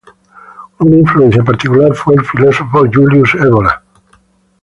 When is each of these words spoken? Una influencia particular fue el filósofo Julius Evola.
Una 0.79 0.95
influencia 0.97 1.43
particular 1.43 1.93
fue 1.93 2.15
el 2.15 2.25
filósofo 2.25 2.85
Julius 2.91 3.35
Evola. 3.35 3.83